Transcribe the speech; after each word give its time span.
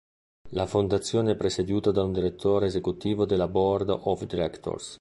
La 0.53 0.65
fondazione 0.65 1.33
è 1.33 1.35
presieduta 1.35 1.91
da 1.91 2.01
un 2.03 2.11
direttore 2.11 2.65
esecutivo 2.65 3.25
e 3.25 3.27
dalla 3.27 3.47
"Board 3.47 3.89
of 3.91 4.25
Directors". 4.25 4.89